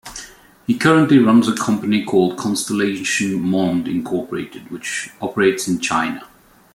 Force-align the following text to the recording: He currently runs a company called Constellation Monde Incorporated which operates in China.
He 0.65 0.79
currently 0.79 1.19
runs 1.19 1.47
a 1.47 1.53
company 1.53 2.03
called 2.03 2.35
Constellation 2.35 3.39
Monde 3.39 3.87
Incorporated 3.87 4.71
which 4.71 5.11
operates 5.21 5.67
in 5.67 5.79
China. 5.79 6.27